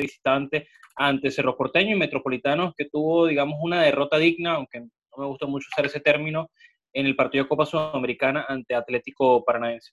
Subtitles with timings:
[0.00, 5.26] visitante ante Cerro Porteño y Metropolitanos, que tuvo, digamos, una derrota digna, aunque no me
[5.26, 6.50] gustó mucho usar ese término,
[6.92, 9.92] en el partido de Copa Sudamericana ante Atlético Paranaense.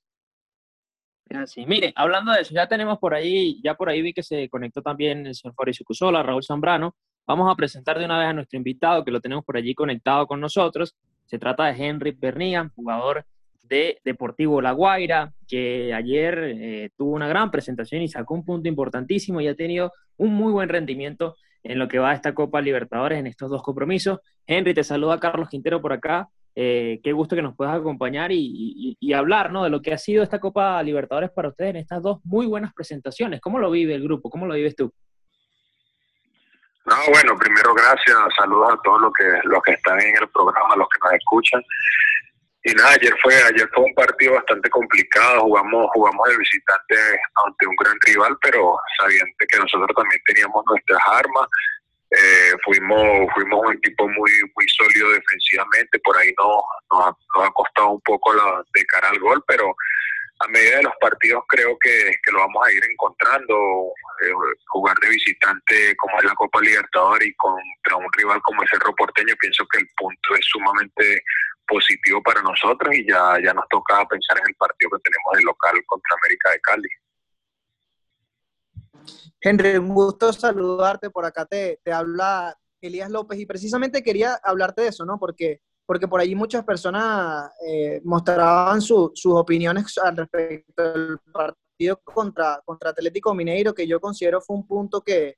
[1.30, 4.50] Así, mire, hablando de eso, ya tenemos por ahí, ya por ahí vi que se
[4.50, 6.96] conectó también el señor Fabricio Cusola, Raúl Zambrano.
[7.28, 10.26] Vamos a presentar de una vez a nuestro invitado, que lo tenemos por allí conectado
[10.26, 10.96] con nosotros.
[11.26, 13.26] Se trata de Henry Bernía, jugador
[13.68, 18.68] de Deportivo La Guaira, que ayer eh, tuvo una gran presentación y sacó un punto
[18.68, 22.62] importantísimo y ha tenido un muy buen rendimiento en lo que va a esta Copa
[22.62, 24.20] Libertadores en estos dos compromisos.
[24.46, 26.30] Henry, te saluda Carlos Quintero por acá.
[26.56, 29.64] Eh, qué gusto que nos puedas acompañar y, hablar ¿no?
[29.64, 32.74] de lo que ha sido esta Copa Libertadores para ustedes en estas dos muy buenas
[32.74, 33.42] presentaciones.
[33.42, 34.30] ¿Cómo lo vive el grupo?
[34.30, 34.92] ¿Cómo lo vives tú?
[36.86, 40.76] No, bueno, primero gracias, saludos a todos los que, los que están en el programa,
[40.78, 41.62] los que nos escuchan.
[42.64, 46.96] Y nada, ayer fue, ayer fue un partido bastante complicado, jugamos, jugamos de visitante
[47.46, 51.48] ante un gran rival, pero sabiendo que nosotros también teníamos nuestras armas,
[52.10, 57.90] eh, fuimos fuimos un equipo muy muy sólido defensivamente, por ahí no, nos, ha, costado
[57.92, 59.76] un poco la, de cara al gol, pero
[60.40, 63.94] a medida de los partidos creo que, que lo vamos a ir encontrando.
[64.20, 64.34] Eh,
[64.70, 68.96] jugar de visitante como es la Copa Libertadores y contra un rival como el Cerro
[68.96, 71.22] Porteño, pienso que el punto es sumamente
[71.68, 75.44] positivo para nosotros y ya, ya nos toca pensar en el partido que tenemos de
[75.44, 76.90] local contra América de Cali.
[79.40, 81.10] Henry, un gusto saludarte.
[81.10, 85.20] Por acá te, te habla Elías López y precisamente quería hablarte de eso, ¿no?
[85.20, 92.62] Porque, porque por allí muchas personas eh, mostraban sus opiniones al respecto del partido contra,
[92.66, 95.38] contra Atlético Mineiro, que yo considero fue un punto que,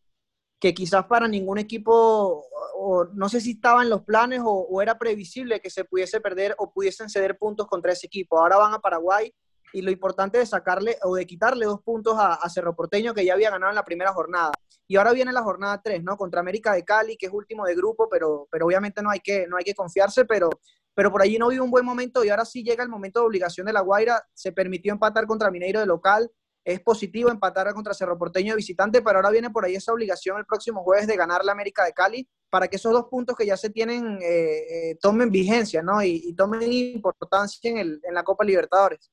[0.60, 4.98] que quizás para ningún equipo, o, no sé si estaba en los planes o, era
[4.98, 8.38] previsible que se pudiese perder o pudiesen ceder puntos contra ese equipo.
[8.38, 9.34] Ahora van a Paraguay
[9.72, 13.34] y lo importante es sacarle o de quitarle dos puntos a, Cerro Porteño que ya
[13.34, 14.52] había ganado en la primera jornada.
[14.88, 16.18] Y ahora viene la jornada 3, ¿no?
[16.18, 19.48] Contra América de Cali, que es último de grupo, pero, pero obviamente no hay, que,
[19.48, 20.50] no hay que confiarse, pero,
[20.96, 23.28] pero por allí no vive un buen momento y ahora sí llega el momento de
[23.28, 24.22] obligación de La Guaira.
[24.34, 26.31] Se permitió empatar contra Mineiro de local.
[26.64, 30.38] Es positivo empatar contra Cerro Porteño de visitante, pero ahora viene por ahí esa obligación
[30.38, 33.46] el próximo jueves de ganar la América de Cali para que esos dos puntos que
[33.46, 36.03] ya se tienen eh, eh, tomen vigencia, ¿no?
[36.03, 39.12] Y, tomen importancia en, el, en la Copa Libertadores.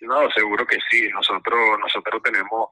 [0.00, 1.08] No, seguro que sí.
[1.10, 2.68] Nosotros, nosotros tenemos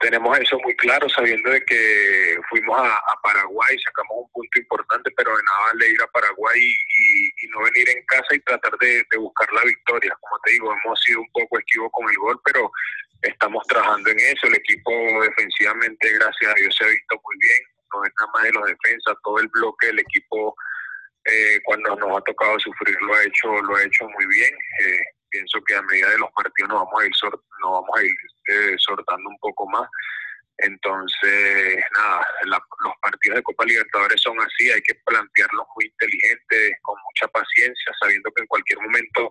[0.00, 5.36] tenemos eso muy claro, sabiendo de que fuimos a, Paraguay, sacamos un punto importante, pero
[5.36, 9.52] de nada vale ir a Paraguay y, no venir en casa y tratar de, buscar
[9.52, 10.16] la victoria.
[10.20, 12.72] Como te digo, hemos sido un poco esquivos con el gol, pero
[13.20, 14.46] estamos trabajando en eso.
[14.46, 14.90] El equipo
[15.20, 17.62] defensivamente, gracias a Dios, se ha visto muy bien.
[17.92, 20.56] No es nada más de los defensas, todo el bloque del equipo,
[21.26, 24.54] eh, cuando nos ha tocado sufrir, lo ha hecho, lo ha hecho muy bien.
[24.54, 27.12] Eh, pienso que a medida de los partidos nos vamos a ir,
[27.62, 28.14] nos vamos a ir
[28.48, 29.88] eh, sortando un poco más.
[30.58, 36.98] Entonces, nada, los partidos de Copa Libertadores son así, hay que plantearlos muy inteligentes, con
[37.02, 39.30] mucha paciencia, sabiendo que en cualquier momento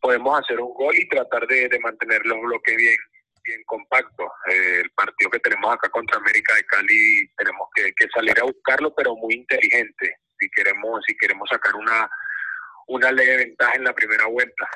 [0.00, 2.96] podemos hacer un gol y tratar de, mantener los bloques bien,
[3.42, 4.28] bien compactos.
[4.48, 8.44] Eh, el partido que tenemos acá contra América de Cali tenemos que, que, salir a
[8.44, 12.08] buscarlo, pero muy inteligente, si queremos, si queremos sacar una,
[12.86, 14.68] una leve ventaja en la primera vuelta.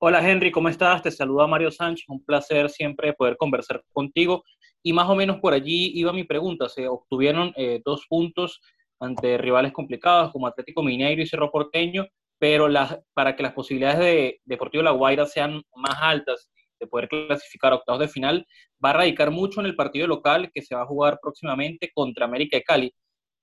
[0.00, 1.02] Hola Henry, ¿cómo estás?
[1.02, 4.44] Te saluda Mario Sánchez, un placer siempre poder conversar contigo.
[4.80, 8.60] Y más o menos por allí iba mi pregunta, se obtuvieron eh, dos puntos
[9.00, 12.06] ante rivales complicados como Atlético Mineiro y Cerro Porteño,
[12.38, 16.48] pero las, para que las posibilidades de Deportivo La Guaira sean más altas
[16.78, 18.46] de poder clasificar a octavos de final,
[18.82, 22.24] va a radicar mucho en el partido local que se va a jugar próximamente contra
[22.24, 22.94] América de Cali.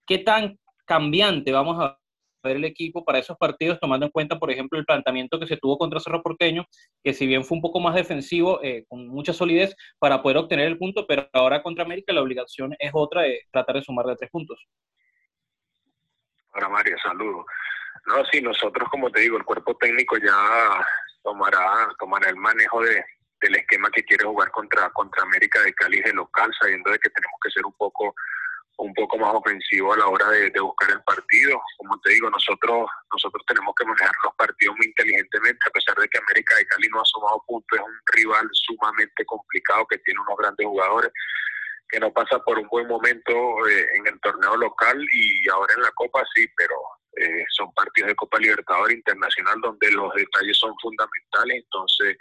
[0.07, 1.99] ¿Qué tan cambiante vamos a
[2.51, 5.77] el equipo para esos partidos, tomando en cuenta, por ejemplo, el planteamiento que se tuvo
[5.77, 6.65] contra Cerro Porteño,
[7.03, 10.67] que si bien fue un poco más defensivo, eh, con mucha solidez para poder obtener
[10.67, 14.15] el punto, pero ahora contra América la obligación es otra de tratar de sumar de
[14.15, 14.65] tres puntos.
[16.53, 17.45] Hola María, saludos.
[18.05, 20.85] No, sí, nosotros, como te digo, el cuerpo técnico ya
[21.23, 23.03] tomará, tomará el manejo de,
[23.41, 27.09] del esquema que quiere jugar contra, contra América de Cali de local, sabiendo de que
[27.09, 28.13] tenemos que ser un poco
[28.77, 31.61] un poco más ofensivo a la hora de, buscar el partido.
[31.77, 36.07] Como te digo, nosotros nosotros tenemos que manejar los partidos muy inteligentemente, a pesar de
[36.07, 40.19] que América de Cali no ha sumado puntos, es un rival sumamente complicado que tiene
[40.21, 41.11] unos grandes jugadores,
[41.89, 43.33] que no pasa por un buen momento
[43.67, 46.75] eh, en el torneo local y ahora en la Copa sí, pero
[47.17, 52.17] eh, son partidos de Copa Libertadores Internacional donde los detalles son fundamentales, entonces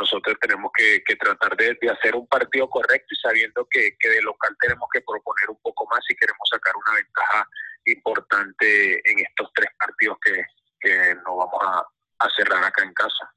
[0.00, 4.88] nosotros tenemos que, tratar de, hacer un partido correcto y sabiendo que, de local tenemos
[4.92, 7.46] que proponer un poco más si queremos sacar una ventaja
[7.84, 10.42] importante en estos tres partidos que,
[10.80, 11.86] que nos vamos a,
[12.36, 13.32] cerrar acá en casa.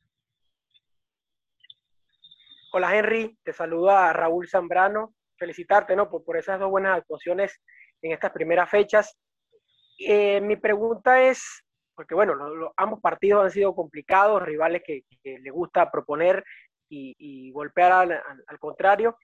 [2.74, 5.14] Hola Henry, te saluda Raúl Zambrano.
[5.38, 6.10] Felicitarte ¿no?
[6.10, 7.62] por, esas dos buenas actuaciones
[8.02, 9.18] en estas primeras fechas.
[10.00, 11.63] Eh, mi pregunta es,
[11.96, 12.36] porque bueno,
[12.78, 16.44] ambos partidos han sido complicados, rivales que, le gusta proponer
[16.90, 19.18] y, golpear al, contrario.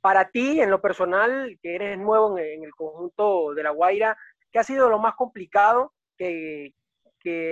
[0.00, 4.16] Para ti, en lo personal, que eres nuevo en, el conjunto de La Guaira,
[4.50, 6.72] ¿qué ha sido lo más complicado que,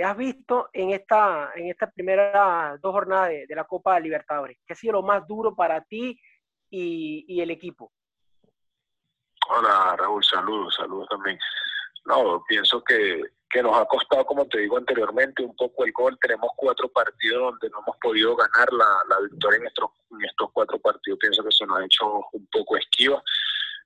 [0.03, 4.59] has visto en esta, en esta primera dos jornadas de, la Copa Libertadores?
[4.67, 6.19] ¿Qué ha sido lo más duro para ti
[6.71, 7.93] y, el equipo?
[9.51, 11.39] Hola Raúl, saludos, saludos también.
[12.07, 16.19] No, pienso que, que nos ha costado, como te digo anteriormente, un poco el gol.
[16.21, 20.51] Tenemos cuatro partidos donde no hemos podido ganar la, la victoria en estos, en estos
[20.53, 21.19] cuatro partidos.
[21.19, 23.23] Pienso que se nos ha hecho un poco esquiva,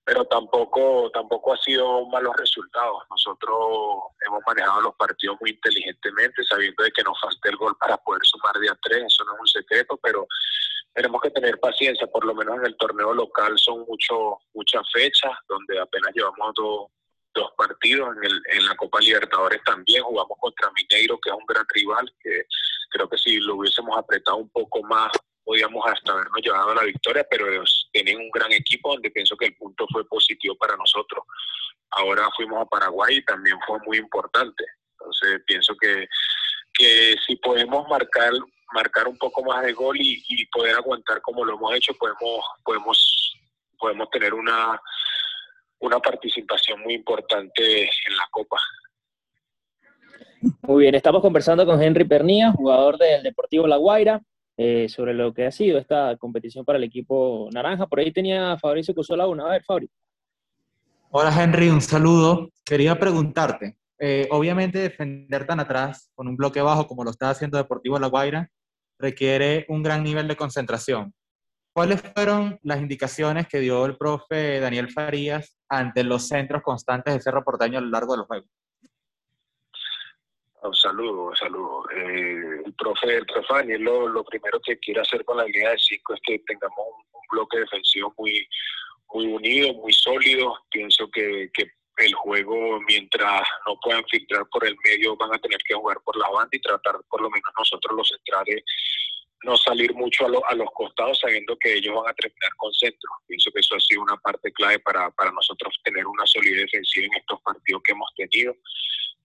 [0.05, 3.03] pero tampoco, tampoco ha sido malos resultados.
[3.09, 3.57] Nosotros
[4.27, 8.23] hemos manejado los partidos muy inteligentemente, sabiendo de que nos falta el gol para poder
[8.25, 9.05] sumar de a tres.
[9.07, 10.27] Eso no es un secreto, pero
[10.93, 12.09] tenemos que tener paciencia.
[12.09, 16.91] Por lo menos en el torneo local son mucho, muchas fechas, donde apenas llevamos dos
[17.35, 20.03] dos partidos en, el, en la Copa Libertadores también.
[20.03, 22.47] Jugamos contra Mineiro que es un gran rival que
[22.91, 25.11] creo que si lo hubiésemos apretado un poco más
[25.45, 29.37] podíamos hasta habernos llevado a la victoria pero ellos tienen un gran equipo donde pienso
[29.37, 31.25] que el punto fue positivo para nosotros.
[31.91, 34.65] Ahora fuimos a Paraguay y también fue muy importante.
[34.93, 36.09] Entonces pienso que
[36.75, 38.33] que si podemos marcar
[38.73, 42.43] marcar un poco más de gol y, y poder aguantar como lo hemos hecho podemos
[42.65, 43.35] podemos
[43.79, 44.81] podemos tener una
[45.83, 48.57] una participación muy importante en la Copa.
[50.63, 54.21] Muy bien, estamos conversando con Henry Pernía, jugador del Deportivo La Guaira,
[54.57, 57.87] eh, sobre lo que ha sido esta competición para el equipo naranja.
[57.87, 59.47] Por ahí tenía Fabricio Cusola una.
[59.47, 59.89] A ver, Fabri.
[61.11, 62.51] Hola Henry, un saludo.
[62.65, 67.59] Quería preguntarte, eh, obviamente defender tan atrás con un bloque bajo como lo está haciendo
[67.59, 68.49] Deportivo La Guaira
[68.99, 71.13] requiere un gran nivel de concentración.
[71.75, 77.21] ¿Cuáles fueron las indicaciones que dio el profe Daniel Farías ante los centros constantes de
[77.21, 78.51] Cerro Porteño a lo largo de los juegos?
[80.63, 81.91] Un saludo, un saludo.
[81.91, 85.79] Eh, el profe, el profe Daniel lo, primero que quiere hacer con la línea de
[85.79, 88.47] cinco es que tengamos un, bloque defensivo muy,
[89.15, 90.55] muy unido, muy sólido.
[90.71, 95.59] Pienso que, que el juego, mientras no puedan filtrar por el medio, van a tener
[95.67, 98.63] que jugar por la banda y tratar por lo menos nosotros los centrales
[99.45, 103.11] no salir mucho a, a, los costados sabiendo que ellos van a terminar con centro.
[103.63, 107.41] Eso ha sido una parte clave para, para nosotros tener una solidez defensiva en estos
[107.43, 108.57] partidos que hemos tenido.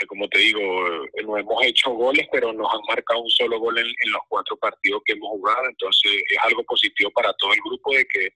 [0.07, 3.79] como te digo, eh, no hemos hecho goles, pero nos han marcado un solo gol
[3.79, 5.67] en, en, los cuatro partidos que hemos jugado.
[5.67, 8.29] Entonces es algo positivo para todo el grupo de que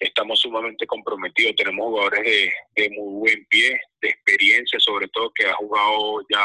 [0.00, 1.54] estamos sumamente comprometidos.
[1.56, 6.44] Tenemos jugadores de, de muy buen pie, de experiencia, sobre todo que ha jugado ya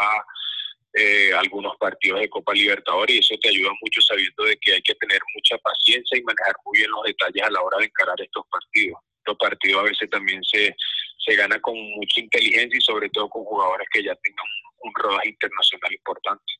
[0.94, 4.81] eh, algunos partidos de Copa Libertadores y eso te ayuda mucho sabiendo de que hay
[4.81, 5.09] que tener
[5.50, 9.00] mucha paciencia y manejar muy bien los detalles a la hora de encarar estos partidos.
[9.18, 10.75] Estos partidos a veces también se,
[11.25, 14.46] se gana con mucha inteligencia y sobre todo con jugadores que ya tengan
[14.81, 16.54] un, rodaje internacional importante.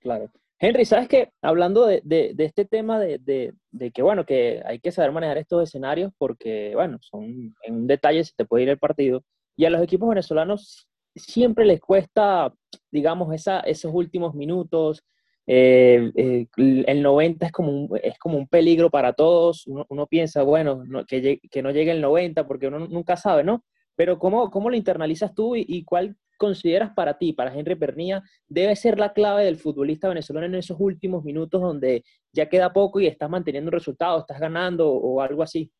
[0.00, 0.30] Claro.
[0.58, 1.30] Henry, ¿sabes qué?
[1.42, 5.62] Hablando de, de, este tema de, de, que, bueno, que hay que saber manejar estos
[5.62, 9.22] escenarios porque, bueno, son en un detalle se te puede ir el partido.
[9.56, 12.54] Y a los equipos venezolanos siempre les cuesta,
[12.90, 15.02] digamos, esa, esos últimos minutos.
[15.46, 19.66] Eh, eh, el 90 es como, un, es como un peligro para todos.
[19.66, 23.64] Uno, piensa, bueno, que, que, no llegue el 90 porque uno nunca sabe, ¿no?
[23.94, 28.76] Pero ¿cómo, cómo lo internalizas tú y, cuál consideras para ti, para Henry Pernilla, debe
[28.76, 33.06] ser la clave del futbolista venezolano en esos últimos minutos donde ya queda poco y
[33.06, 35.72] estás manteniendo resultados, estás ganando o algo así?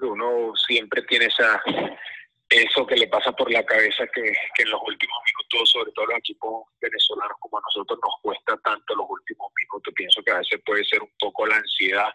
[0.00, 1.60] Uno siempre tiene esa,
[2.52, 5.16] eso que le pasa por la cabeza que, en los últimos
[5.64, 9.94] sobre todo los equipos venezolanos como a nosotros nos cuesta tanto los últimos minutos.
[9.94, 12.12] Pienso que a veces puede ser un poco la ansiedad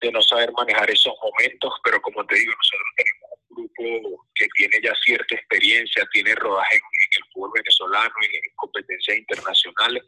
[0.00, 4.46] de no saber manejar esos momentos, pero como te digo, nosotros tenemos un grupo que
[4.56, 10.02] tiene ya cierta experiencia, tiene rodaje en, el fútbol venezolano en competencias internacionales,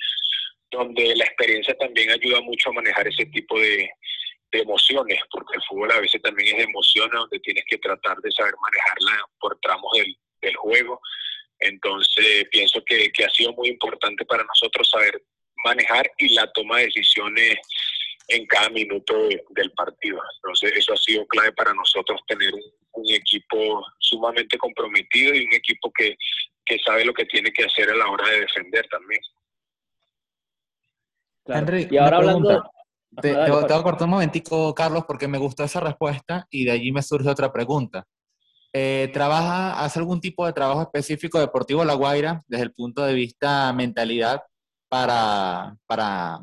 [0.71, 3.91] donde la experiencia también ayuda mucho a manejar ese tipo de,
[4.55, 8.31] emociones, porque el fútbol a veces también es de emociones donde tienes que tratar de
[8.33, 9.91] saber manejarla por tramos
[10.43, 11.01] del juego.
[11.63, 15.23] Entonces pienso que, que, ha sido muy importante para nosotros saber
[15.65, 17.57] manejar y la toma de decisiones
[18.29, 19.15] en cada minuto
[19.51, 20.21] del partido.
[20.37, 22.63] Entonces eso ha sido clave para nosotros tener un,
[23.15, 26.15] equipo sumamente comprometido y un equipo que,
[26.65, 29.21] que sabe lo que tiene que hacer a la hora de defender también.
[31.91, 32.63] y ahora hablando,
[33.21, 36.93] te, voy a cortar un momentico, Carlos, porque me gustó esa respuesta y de allí
[36.93, 38.07] me surge otra pregunta.
[38.75, 43.13] Eh, ¿Trabaja, hace algún tipo de trabajo específico deportivo La Guaira desde el punto de
[43.13, 44.43] vista mentalidad
[44.89, 46.41] para, para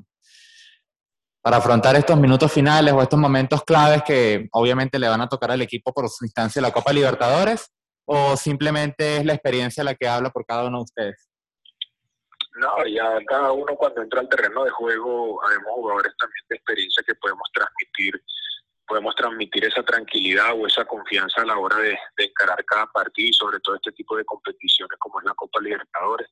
[1.41, 5.51] para afrontar estos minutos finales o estos momentos claves que obviamente le van a tocar
[5.51, 7.71] al equipo por su instancia de la Copa Libertadores?
[8.05, 11.29] ¿O simplemente es la experiencia la que habla por cada uno de ustedes?
[12.59, 17.03] No, ya cada uno cuando entra al terreno de juego, habemos jugadores también de experiencia
[17.07, 18.13] que podemos transmitir,
[18.89, 23.29] podemos transmitir esa tranquilidad o esa confianza a la hora de, de encarar cada partido
[23.29, 26.27] y sobre todo este tipo de competiciones como es la Copa Libertadores.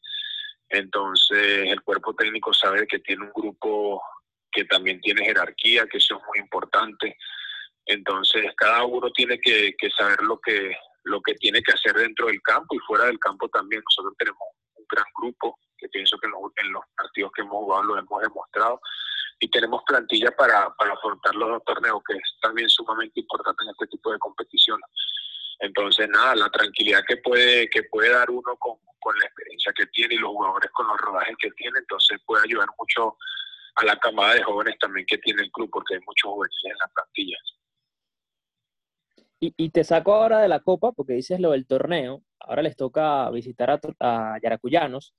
[0.70, 4.02] Entonces el cuerpo técnico sabe que tiene un grupo
[4.52, 7.16] que también tiene jerarquía, que eso es muy importante.
[7.86, 12.42] Entonces, cada uno tiene que, saber lo que, lo que tiene que hacer dentro del
[12.42, 13.82] campo y fuera del campo también.
[13.86, 14.42] Nosotros tenemos
[14.76, 18.82] un gran grupo, que pienso que en los, partidos que hemos jugado lo hemos demostrado,
[19.39, 23.70] y tenemos plantilla para, para afrontar los dos torneos, que es también sumamente importante en
[23.70, 24.86] este tipo de competiciones.
[25.60, 29.86] Entonces, nada, la tranquilidad que puede, que puede dar uno con, con la experiencia que
[29.88, 33.17] tiene y los jugadores con los rodajes que tiene, entonces puede ayudar mucho
[33.75, 36.77] a la camada de jóvenes también que tiene el club, porque hay muchos jóvenes en
[36.77, 37.38] la plantilla.
[39.39, 43.29] Y, te saco ahora de la Copa, porque dices lo del torneo, ahora les toca
[43.29, 45.13] visitar a, Yaracuyanos.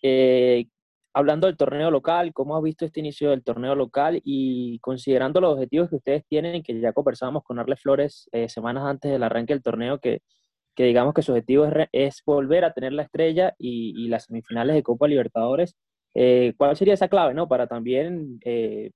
[0.00, 0.68] Eh,
[1.14, 5.54] hablando del torneo local, ¿cómo has visto este inicio del torneo local y considerando los
[5.54, 9.54] objetivos que ustedes tienen, que ya conversábamos con Arles Flores eh, semanas antes del arranque
[9.54, 10.22] del torneo, que,
[10.74, 14.82] que digamos que su objetivo es, volver a tener la estrella y, las semifinales de
[14.82, 15.76] Copa Libertadores,
[16.16, 17.48] eh, ¿Cuál sería esa clave, no?
[17.48, 18.92] Para también eh,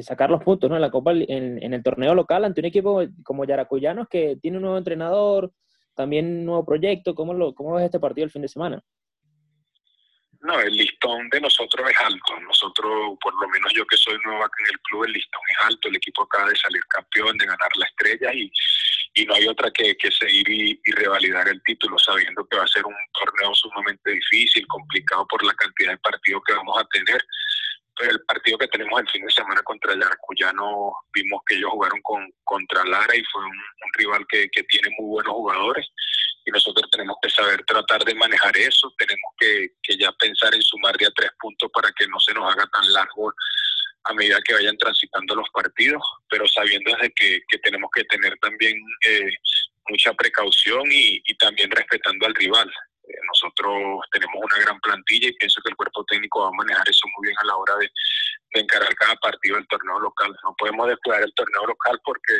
[0.00, 0.76] sacar los puntos, ¿no?
[0.76, 4.62] En la Copa, en, el torneo local ante un equipo como Yaracuyanos que tiene un
[4.62, 5.52] nuevo entrenador,
[5.94, 7.14] también un nuevo proyecto.
[7.14, 8.82] ¿Cómo, lo, cómo ves este partido el fin de semana?
[10.46, 12.38] No, el listón de nosotros es alto.
[12.38, 15.66] Nosotros, por lo menos yo que soy nuevo acá en el club, el listón es
[15.66, 15.88] alto.
[15.88, 18.48] El equipo acaba de salir campeón, de ganar la estrella y,
[19.14, 22.68] y no hay otra que, que seguir y, revalidar el título, sabiendo que va a
[22.68, 27.20] ser un torneo sumamente difícil, complicado por la cantidad de partidos que vamos a tener.
[27.96, 31.70] Pero el partido que tenemos el fin de semana contra el Yaracuyano, vimos que ellos
[31.72, 33.62] jugaron con, contra Lara y fue un,
[33.98, 35.88] rival que, que, tiene muy buenos jugadores
[36.46, 40.96] y nosotros tenemos que saber tratar de manejar eso, tenemos que, ya pensar en sumar
[40.96, 43.34] de a tres puntos para que no se nos haga tan largo
[44.04, 46.00] a medida que vayan transitando los partidos,
[46.30, 49.28] pero sabiendo desde que, tenemos que tener también eh,
[49.88, 52.70] mucha precaución y, también respetando al rival.
[53.08, 56.88] Eh, nosotros tenemos una gran plantilla y pienso que el cuerpo técnico va a manejar
[56.88, 57.90] eso muy bien a la hora de,
[58.52, 60.34] encarar cada partido del torneo local.
[60.42, 62.32] No podemos descuidar el torneo local porque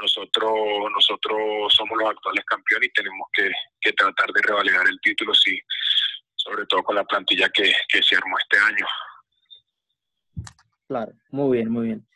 [0.00, 0.52] nosotros
[0.92, 3.50] nosotros somos los actuales campeones y tenemos que,
[3.92, 5.58] tratar de revalidar el título, sí,
[6.34, 8.86] sobre todo con la plantilla que, que se armó este año.
[10.88, 12.06] Claro, muy bien, muy bien.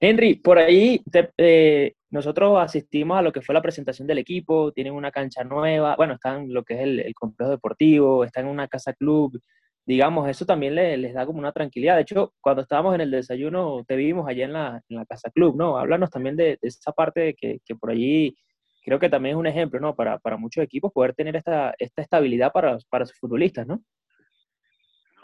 [0.00, 1.02] Henry, por ahí
[1.36, 5.96] eh, nosotros asistimos a lo que fue la presentación del equipo, tienen una cancha nueva,
[5.96, 9.40] bueno, están lo que es el, complejo deportivo, están en una casa club,
[9.88, 11.96] digamos, eso también les da como una tranquilidad.
[11.96, 15.30] De hecho, cuando estábamos en el desayuno, te vimos allá en la, en la casa
[15.30, 15.78] club, ¿no?
[15.78, 18.36] Háblanos también de, esa parte que, que, por allí
[18.84, 19.96] creo que también es un ejemplo, ¿no?
[19.96, 23.82] Para, para muchos equipos poder tener esta, esta estabilidad para, para sus futbolistas, ¿no?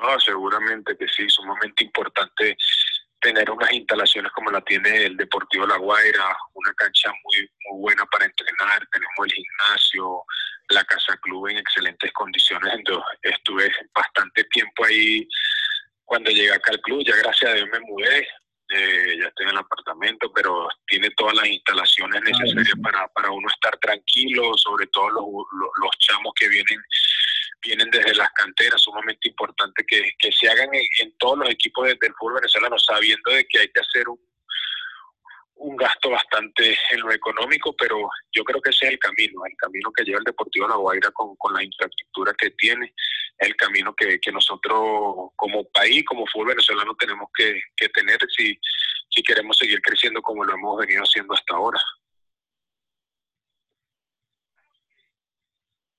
[0.01, 2.57] No, seguramente que sí, sumamente importante
[3.21, 8.27] tener unas instalaciones como la tiene el Deportivo La Guaira, una cancha muy buena para
[8.27, 10.25] entrenar, tenemos el gimnasio,
[10.69, 15.29] la casa club en excelentes condiciones, entonces estuve bastante tiempo ahí.
[16.05, 18.27] Cuando llegué acá al club, ya gracias a Dios me mudé,
[18.71, 23.49] eh, ya estoy en el apartamento, pero tiene todas las instalaciones necesarias para, para uno
[23.49, 25.25] estar tranquilo, sobre todo los,
[25.81, 26.81] los chamos que vienen
[27.65, 32.35] vienen desde las canteras, sumamente importante que, se hagan en, todos los equipos del fútbol
[32.35, 34.19] venezolano, sabiendo de que hay que hacer un,
[35.57, 39.57] un gasto bastante en lo económico, pero yo creo que ese es el camino, el
[39.57, 42.93] camino que lleva el Deportivo La Guaira con, con la infraestructura que tiene,
[43.39, 48.59] el camino que, nosotros como país, como fútbol venezolano tenemos que, que tener si,
[49.11, 51.81] si queremos seguir creciendo como lo hemos venido haciendo hasta ahora.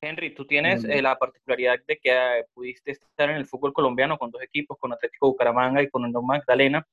[0.02, 4.18] Henry, tú tienes eh, la particularidad de que eh, pudiste estar en el fútbol colombiano
[4.18, 6.86] con dos equipos, con Atlético Bucaramanga y con el Magdalena.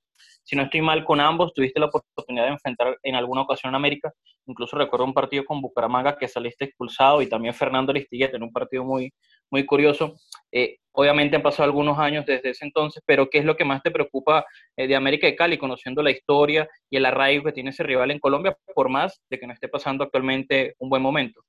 [0.45, 3.77] Si no estoy mal con ambos, tuviste la oportunidad de enfrentar en alguna ocasión a
[3.77, 4.13] América.
[4.47, 8.53] Incluso recuerdo un partido con Bucaramanga que saliste expulsado y también Fernando Aristigueta en un
[8.53, 9.13] partido muy,
[9.51, 10.15] muy curioso.
[10.53, 13.83] Eh, obviamente han pasado algunos años desde ese entonces, pero ¿qué es lo que más
[13.83, 14.45] te preocupa
[14.77, 18.21] de América de Cali, conociendo la historia y el arraigo que tiene ese rival en
[18.21, 21.43] Colombia, por más de que no esté pasando actualmente un buen momento?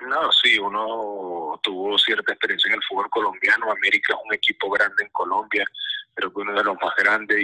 [0.00, 3.70] No, sí, uno tuvo cierta experiencia en el fútbol colombiano.
[3.72, 5.64] América es un equipo grande en Colombia,
[6.14, 7.38] pero que uno de los más grandes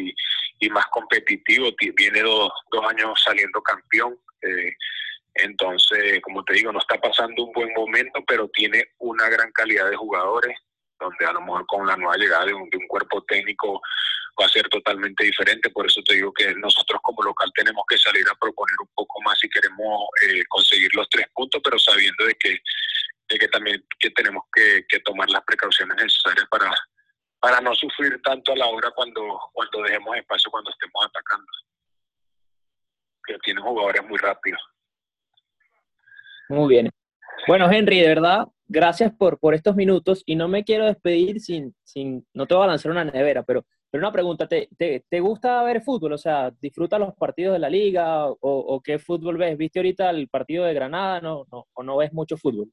[0.61, 1.75] y, más competitivos.
[1.78, 4.16] Viene dos, dos años saliendo campeón.
[4.40, 4.73] Eh,
[5.34, 9.90] entonces, como te digo, no está pasando un buen momento, pero tiene una gran calidad
[9.90, 10.56] de jugadores.
[11.04, 13.80] Donde a lo mejor con la nueva llegada de un, cuerpo técnico
[14.40, 15.70] va a ser totalmente diferente.
[15.70, 19.20] Por eso te digo que nosotros como local tenemos que salir a proponer un poco
[19.23, 22.58] más si queremos eh, conseguir los tres puntos, pero sabiendo de que,
[23.28, 26.73] de que también que tenemos que, que tomar las precauciones necesarias para,
[27.40, 31.46] para no sufrir tanto a la hora cuando, cuando dejemos espacio, cuando estemos atacando.
[33.26, 34.61] Que tienen jugadores muy rápidos.
[36.49, 36.90] Muy bien.
[37.46, 41.75] Bueno, Henry, de verdad, gracias por, por estos minutos y no me quiero despedir sin,
[41.85, 45.21] sin, no te voy a lanzar una nevera, pero, pero una pregunta, ¿te, te, te
[45.21, 46.12] gusta ver fútbol?
[46.14, 49.56] O sea, ¿disfrutas los partidos de la liga o, o, qué fútbol ves?
[49.56, 52.71] ¿Viste ahorita el partido de Granada no, no, o no ves mucho fútbol?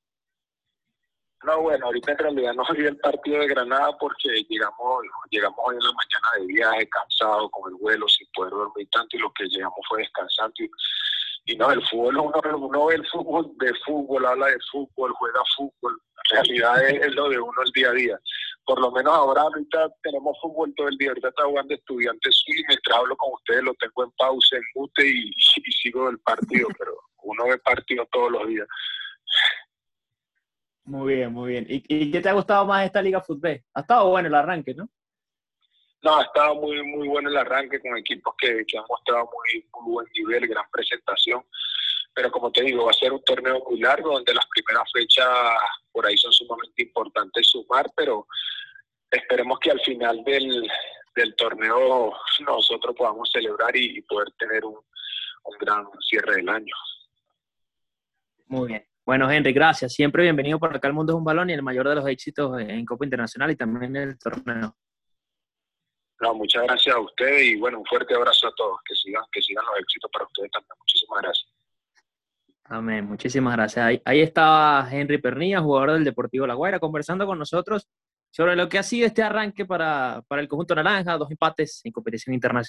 [1.44, 5.76] No, bueno, ahorita en realidad no vi el partido de Granada porque llegamos, llegamos hoy
[5.76, 9.32] en la mañana de viaje, cansado, con el vuelo, sin poder dormir tanto y lo
[9.34, 10.54] que llegamos fue descansando.
[10.60, 10.70] Y,
[11.46, 15.42] y no, el fútbol, uno, uno ve el fútbol de fútbol, habla de fútbol, juega
[15.58, 16.00] fútbol.
[16.30, 18.20] En realidad es, es, lo de uno el día a día.
[18.64, 21.10] Por lo menos ahora ahorita tenemos fútbol todo el día.
[21.10, 25.08] Ahorita está jugando estudiantes y mientras hablo con ustedes lo tengo en pausa, en mute
[25.08, 28.68] y, y sigo el partido, pero uno ve partido todos los días.
[30.86, 31.66] Muy bien, muy bien.
[31.70, 33.64] ¿Y, ¿Y, qué te ha gustado más de esta Liga Fútbol?
[33.74, 34.90] Ha estado bueno el arranque, ¿no?
[36.04, 39.68] No, ha estado muy, muy bueno el arranque con equipos que, que han mostrado muy,
[39.74, 41.46] muy buen nivel, gran presentación.
[42.14, 45.28] Pero como te digo, va a ser un torneo muy largo donde las primeras fechas
[45.92, 48.28] por ahí son sumamente importantes sumar, pero
[49.10, 50.68] esperemos que al final del,
[51.16, 52.14] del torneo
[52.46, 56.76] nosotros podamos celebrar y, y poder tener un, un gran cierre del año.
[58.48, 58.91] Muy bien.
[59.06, 59.94] Bueno, Henry, gracias.
[59.94, 62.60] Siempre bienvenido por acá al Mundo es un Balón y el mayor de los éxitos
[62.60, 64.76] en Copa Internacional y también en el torneo.
[66.20, 68.80] No, muchas gracias a ustedes y bueno, un fuerte abrazo a todos.
[68.86, 70.76] Que sigan, que sigan los éxitos para ustedes también.
[70.80, 71.50] Muchísimas gracias.
[72.66, 73.84] Amén, muchísimas gracias.
[73.84, 77.90] Ahí, ahí estaba Henry Pernilla, jugador del Deportivo La Guaira, conversando con nosotros
[78.30, 81.92] sobre lo que ha sido este arranque para, para el conjunto naranja, dos empates en
[81.92, 82.66] competición internacional.